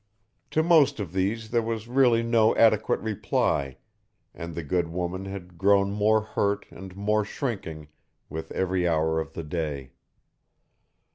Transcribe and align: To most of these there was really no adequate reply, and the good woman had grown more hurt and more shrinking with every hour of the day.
To 0.49 0.63
most 0.63 0.99
of 0.99 1.13
these 1.13 1.51
there 1.51 1.61
was 1.61 1.87
really 1.87 2.23
no 2.23 2.55
adequate 2.55 2.99
reply, 3.01 3.77
and 4.33 4.55
the 4.55 4.63
good 4.63 4.87
woman 4.87 5.25
had 5.25 5.59
grown 5.59 5.91
more 5.91 6.21
hurt 6.21 6.65
and 6.71 6.95
more 6.95 7.23
shrinking 7.23 7.87
with 8.27 8.51
every 8.53 8.87
hour 8.87 9.19
of 9.19 9.33
the 9.33 9.43
day. 9.43 9.91